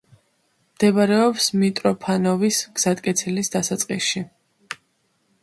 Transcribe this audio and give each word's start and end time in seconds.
მდებარეობს 0.77 1.49
მიტროფანოვის 1.63 2.63
გზატკეცილის 2.81 3.53
დასაწყისში. 3.59 4.25